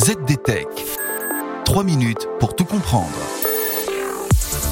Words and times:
ZDTech. 0.00 0.66
3 1.66 1.84
minutes 1.84 2.26
pour 2.38 2.56
tout 2.56 2.64
comprendre. 2.64 3.10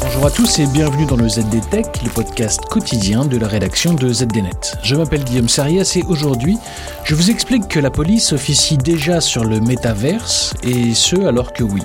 Bonjour 0.01 0.25
à 0.25 0.31
tous 0.31 0.59
et 0.59 0.67
bienvenue 0.67 1.05
dans 1.05 1.17
le 1.17 1.29
ZDTech, 1.29 2.03
le 2.03 2.09
podcast 2.09 2.65
quotidien 2.65 3.27
de 3.27 3.37
la 3.37 3.47
rédaction 3.47 3.93
de 3.93 4.11
ZDNet. 4.11 4.79
Je 4.83 4.97
m'appelle 4.97 5.25
Guillaume 5.25 5.51
Sarias 5.51 5.93
et 5.97 6.03
aujourd'hui, 6.05 6.57
je 7.05 7.15
vous 7.15 7.31
explique 7.31 7.69
que 7.69 7.79
la 7.79 7.91
police 7.91 8.33
officie 8.33 8.79
déjà 8.79 9.21
sur 9.21 9.45
le 9.45 9.61
métaverse 9.61 10.55
et 10.63 10.95
ce 10.95 11.27
alors 11.27 11.53
que 11.53 11.63
oui, 11.63 11.83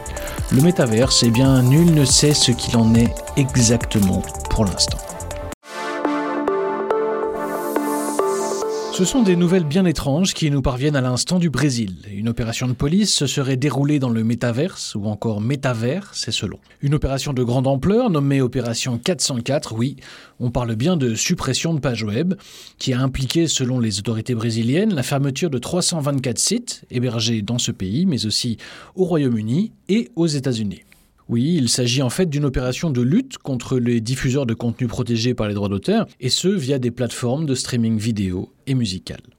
le 0.54 0.62
métaverse, 0.62 1.24
eh 1.24 1.30
bien, 1.30 1.64
nul 1.64 1.94
ne 1.94 2.06
sait 2.06 2.34
ce 2.34 2.54
qu'il 2.54 2.78
en 2.78 2.96
est 2.96 3.14
exactement 3.36 4.22
pour 4.52 4.64
l'instant. 4.64 5.00
Ce 8.94 9.06
sont 9.06 9.24
des 9.24 9.36
nouvelles 9.36 9.64
bien 9.64 9.86
étranges 9.86 10.36
qui 10.36 10.52
nous 10.52 10.62
parviennent 10.62 10.96
à 10.96 11.02
l'instant 11.02 11.40
du 11.40 11.50
Brésil. 11.50 11.96
Une 12.14 12.30
opération 12.30 12.68
de 12.68 12.74
police 12.74 13.12
se 13.12 13.26
serait 13.26 13.58
déroulée 13.58 13.98
dans 13.98 14.12
le 14.12 14.24
métaverse, 14.24 14.94
ou 14.94 15.06
encore 15.06 15.42
métavers, 15.42 16.12
c'est 16.14 16.32
selon. 16.32 16.60
Une 16.84 16.94
opération 16.94 17.34
de 17.34 17.42
grande 17.42 17.66
ampleur 17.66 18.12
nommée 18.12 18.40
Opération 18.40 19.00
404, 19.00 19.74
oui, 19.74 19.96
on 20.40 20.52
parle 20.52 20.76
bien 20.76 20.96
de 20.96 21.16
suppression 21.16 21.74
de 21.74 21.80
pages 21.80 22.04
web, 22.04 22.36
qui 22.78 22.94
a 22.94 23.00
impliqué, 23.00 23.48
selon 23.48 23.80
les 23.80 23.98
autorités 23.98 24.36
brésiliennes, 24.36 24.94
la 24.94 25.02
fermeture 25.02 25.50
de 25.50 25.58
324 25.58 26.38
sites 26.38 26.86
hébergés 26.92 27.42
dans 27.42 27.58
ce 27.58 27.72
pays, 27.72 28.06
mais 28.06 28.28
aussi 28.28 28.58
au 28.94 29.06
Royaume-Uni 29.06 29.72
et 29.90 30.12
aux 30.16 30.28
États-Unis. 30.28 30.84
Oui, 31.30 31.56
il 31.58 31.68
s'agit 31.68 32.04
en 32.04 32.12
fait 32.12 32.28
d'une 32.28 32.46
opération 32.46 32.92
de 32.92 33.02
lutte 33.02 33.40
contre 33.40 33.80
les 33.80 34.02
diffuseurs 34.02 34.46
de 34.46 34.54
contenus 34.54 34.90
protégés 34.90 35.34
par 35.34 35.48
les 35.48 35.56
droits 35.56 35.70
d'auteur, 35.70 36.06
et 36.20 36.30
ce 36.30 36.50
via 36.50 36.78
des 36.78 36.92
plateformes 36.92 37.48
de 37.48 37.56
streaming 37.56 37.98
vidéo 37.98 38.53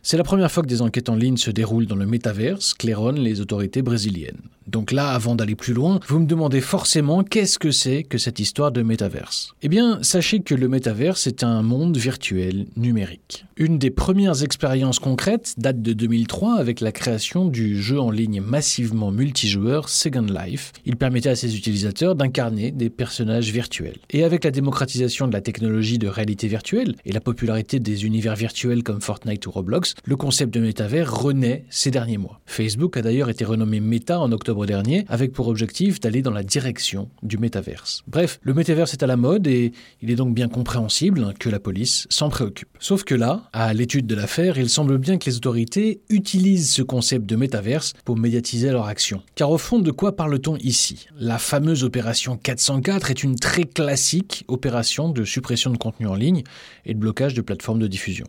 C'est 0.02 0.16
la 0.16 0.24
première 0.24 0.50
fois 0.50 0.62
que 0.62 0.68
des 0.68 0.82
enquêtes 0.82 1.08
en 1.08 1.16
ligne 1.16 1.36
se 1.36 1.50
déroulent 1.50 1.86
dans 1.86 1.96
le 1.96 2.06
métaverse, 2.06 2.74
claironnent 2.74 3.20
les 3.20 3.40
autorités 3.40 3.82
brésiliennes. 3.82 4.40
Donc 4.66 4.92
là, 4.92 5.10
avant 5.10 5.34
d'aller 5.34 5.54
plus 5.54 5.74
loin, 5.74 6.00
vous 6.08 6.18
me 6.20 6.26
demandez 6.26 6.60
forcément 6.60 7.22
qu'est-ce 7.22 7.58
que 7.58 7.70
c'est 7.70 8.02
que 8.02 8.18
cette 8.18 8.40
histoire 8.40 8.72
de 8.72 8.82
métaverse 8.82 9.54
Eh 9.62 9.68
bien, 9.68 9.98
sachez 10.02 10.40
que 10.40 10.54
le 10.54 10.68
métaverse 10.68 11.26
est 11.26 11.44
un 11.44 11.62
monde 11.62 11.96
virtuel 11.96 12.66
numérique. 12.76 13.44
Une 13.56 13.78
des 13.78 13.90
premières 13.90 14.42
expériences 14.42 14.98
concrètes 14.98 15.54
date 15.58 15.80
de 15.82 15.92
2003 15.92 16.56
avec 16.56 16.80
la 16.80 16.92
création 16.92 17.44
du 17.44 17.80
jeu 17.80 18.00
en 18.00 18.10
ligne 18.10 18.40
massivement 18.40 19.10
multijoueur 19.10 19.88
Second 19.88 20.26
Life. 20.26 20.72
Il 20.86 20.96
permettait 20.96 21.28
à 21.28 21.36
ses 21.36 21.56
utilisateurs 21.56 22.14
d'incarner 22.14 22.72
des 22.72 22.90
personnages 22.90 23.52
virtuels. 23.52 23.98
Et 24.10 24.24
avec 24.24 24.44
la 24.44 24.50
démocratisation 24.50 25.28
de 25.28 25.32
la 25.32 25.40
technologie 25.40 25.98
de 25.98 26.08
réalité 26.08 26.48
virtuelle 26.48 26.96
et 27.04 27.12
la 27.12 27.20
popularité 27.20 27.78
des 27.78 28.06
univers 28.06 28.34
virtuels 28.34 28.82
comme 28.82 29.00
Fortnite 29.00 29.13
ou 29.46 29.50
Roblox, 29.50 29.94
le 30.04 30.16
concept 30.16 30.52
de 30.54 30.60
métavers 30.60 31.12
renaît 31.12 31.64
ces 31.70 31.90
derniers 31.90 32.18
mois. 32.18 32.40
Facebook 32.46 32.96
a 32.96 33.02
d'ailleurs 33.02 33.30
été 33.30 33.44
renommé 33.44 33.80
Meta 33.80 34.20
en 34.20 34.32
octobre 34.32 34.66
dernier, 34.66 35.04
avec 35.08 35.32
pour 35.32 35.48
objectif 35.48 36.00
d'aller 36.00 36.22
dans 36.22 36.30
la 36.30 36.42
direction 36.42 37.08
du 37.22 37.38
métaverse. 37.38 38.02
Bref, 38.06 38.38
le 38.42 38.54
métaverse 38.54 38.92
est 38.92 39.02
à 39.02 39.06
la 39.06 39.16
mode 39.16 39.46
et 39.46 39.72
il 40.02 40.10
est 40.10 40.16
donc 40.16 40.34
bien 40.34 40.48
compréhensible 40.48 41.34
que 41.38 41.48
la 41.48 41.60
police 41.60 42.06
s'en 42.10 42.28
préoccupe. 42.28 42.68
Sauf 42.78 43.04
que 43.04 43.14
là, 43.14 43.48
à 43.52 43.72
l'étude 43.74 44.06
de 44.06 44.14
l'affaire, 44.14 44.58
il 44.58 44.68
semble 44.68 44.98
bien 44.98 45.18
que 45.18 45.28
les 45.28 45.36
autorités 45.36 46.00
utilisent 46.08 46.70
ce 46.70 46.82
concept 46.82 47.26
de 47.26 47.36
métaverse 47.36 47.94
pour 48.04 48.16
médiatiser 48.16 48.70
leur 48.70 48.86
action. 48.86 49.22
Car 49.34 49.50
au 49.50 49.58
fond, 49.58 49.78
de 49.78 49.90
quoi 49.90 50.16
parle-t-on 50.16 50.56
ici? 50.58 51.06
La 51.18 51.38
fameuse 51.38 51.84
opération 51.84 52.36
404 52.36 53.10
est 53.10 53.22
une 53.22 53.36
très 53.36 53.64
classique 53.64 54.44
opération 54.48 55.08
de 55.08 55.24
suppression 55.24 55.70
de 55.70 55.78
contenu 55.78 56.06
en 56.06 56.14
ligne 56.14 56.42
et 56.84 56.94
de 56.94 56.98
blocage 56.98 57.34
de 57.34 57.42
plateformes 57.42 57.78
de 57.78 57.86
diffusion. 57.86 58.26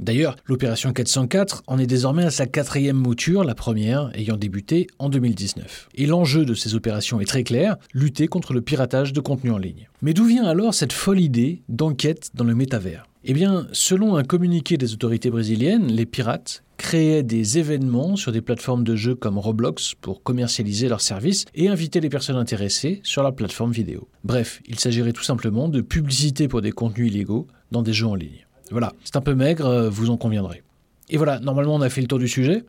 D'ailleurs, 0.00 0.36
l'opération 0.46 0.92
404 0.92 1.64
en 1.66 1.78
est 1.78 1.86
désormais 1.86 2.24
à 2.24 2.30
sa 2.30 2.46
quatrième 2.46 2.96
mouture, 2.96 3.42
la 3.42 3.54
première 3.54 4.10
ayant 4.14 4.36
débuté 4.36 4.86
en 4.98 5.08
2019. 5.08 5.88
Et 5.96 6.06
l'enjeu 6.06 6.44
de 6.44 6.54
ces 6.54 6.74
opérations 6.74 7.20
est 7.20 7.26
très 7.26 7.42
clair, 7.42 7.76
lutter 7.92 8.28
contre 8.28 8.52
le 8.52 8.60
piratage 8.60 9.12
de 9.12 9.20
contenu 9.20 9.50
en 9.50 9.58
ligne. 9.58 9.88
Mais 10.02 10.14
d'où 10.14 10.24
vient 10.24 10.44
alors 10.44 10.72
cette 10.72 10.92
folle 10.92 11.20
idée 11.20 11.62
d'enquête 11.68 12.30
dans 12.34 12.44
le 12.44 12.54
métavers? 12.54 13.08
Eh 13.24 13.32
bien, 13.32 13.66
selon 13.72 14.16
un 14.16 14.22
communiqué 14.22 14.76
des 14.76 14.94
autorités 14.94 15.30
brésiliennes, 15.30 15.88
les 15.88 16.06
pirates 16.06 16.62
créaient 16.76 17.24
des 17.24 17.58
événements 17.58 18.14
sur 18.14 18.30
des 18.30 18.40
plateformes 18.40 18.84
de 18.84 18.94
jeux 18.94 19.16
comme 19.16 19.36
Roblox 19.36 19.94
pour 20.00 20.22
commercialiser 20.22 20.88
leurs 20.88 21.00
services 21.00 21.44
et 21.56 21.68
inviter 21.68 21.98
les 22.00 22.08
personnes 22.08 22.36
intéressées 22.36 23.00
sur 23.02 23.24
leur 23.24 23.34
plateforme 23.34 23.72
vidéo. 23.72 24.08
Bref, 24.22 24.62
il 24.68 24.78
s'agirait 24.78 25.12
tout 25.12 25.24
simplement 25.24 25.68
de 25.68 25.80
publicité 25.80 26.46
pour 26.46 26.62
des 26.62 26.70
contenus 26.70 27.08
illégaux 27.12 27.48
dans 27.72 27.82
des 27.82 27.92
jeux 27.92 28.06
en 28.06 28.14
ligne. 28.14 28.46
Voilà, 28.70 28.92
c'est 29.04 29.16
un 29.16 29.20
peu 29.20 29.34
maigre, 29.34 29.66
euh, 29.66 29.90
vous 29.90 30.10
en 30.10 30.16
conviendrez. 30.16 30.62
Et 31.10 31.16
voilà, 31.16 31.40
normalement 31.40 31.74
on 31.74 31.80
a 31.80 31.88
fait 31.88 32.00
le 32.00 32.06
tour 32.06 32.18
du 32.18 32.28
sujet. 32.28 32.64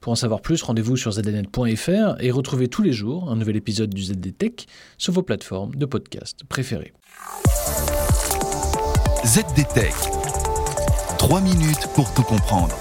Pour 0.00 0.12
en 0.12 0.16
savoir 0.16 0.40
plus, 0.40 0.62
rendez-vous 0.62 0.96
sur 0.96 1.12
zdnet.fr 1.12 2.20
et 2.20 2.30
retrouvez 2.30 2.68
tous 2.68 2.82
les 2.82 2.92
jours 2.92 3.30
un 3.30 3.36
nouvel 3.36 3.56
épisode 3.56 3.94
du 3.94 4.02
ZDTech 4.02 4.66
sur 4.98 5.12
vos 5.12 5.22
plateformes 5.22 5.74
de 5.74 5.86
podcast 5.86 6.40
préférées. 6.48 6.92
ZDTech. 9.24 9.94
3 11.18 11.40
minutes 11.40 11.88
pour 11.94 12.12
tout 12.12 12.22
comprendre. 12.22 12.76